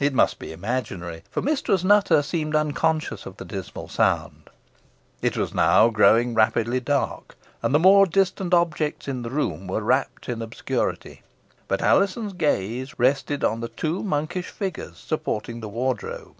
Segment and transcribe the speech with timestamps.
[0.00, 4.50] It must be imaginary, for Mistress Nutter seemed unconscious of the dismal sound.
[5.20, 9.80] It was now growing rapidly dark, and the more distant objects in the room were
[9.84, 11.22] wrapped in obscurity;
[11.68, 16.34] but Alizon's gaze rested on the two monkish figures supporting the wardrobe.